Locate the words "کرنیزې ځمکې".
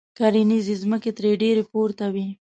0.17-1.11